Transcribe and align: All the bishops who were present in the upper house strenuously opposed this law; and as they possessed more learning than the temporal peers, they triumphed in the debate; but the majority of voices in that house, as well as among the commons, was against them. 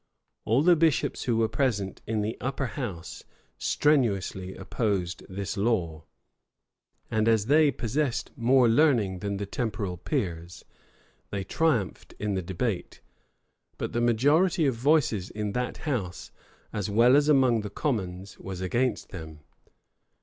All 0.45 0.63
the 0.63 0.75
bishops 0.75 1.25
who 1.25 1.37
were 1.37 1.47
present 1.47 2.01
in 2.07 2.21
the 2.23 2.35
upper 2.41 2.65
house 2.65 3.23
strenuously 3.59 4.55
opposed 4.55 5.23
this 5.29 5.55
law; 5.57 6.05
and 7.11 7.27
as 7.27 7.45
they 7.45 7.69
possessed 7.69 8.31
more 8.35 8.67
learning 8.67 9.19
than 9.19 9.37
the 9.37 9.45
temporal 9.45 9.97
peers, 9.97 10.65
they 11.29 11.43
triumphed 11.43 12.15
in 12.17 12.33
the 12.33 12.41
debate; 12.41 12.99
but 13.77 13.93
the 13.93 14.01
majority 14.01 14.65
of 14.65 14.73
voices 14.73 15.29
in 15.29 15.51
that 15.51 15.77
house, 15.85 16.31
as 16.73 16.89
well 16.89 17.15
as 17.15 17.29
among 17.29 17.61
the 17.61 17.69
commons, 17.69 18.39
was 18.39 18.59
against 18.59 19.09
them. 19.09 19.41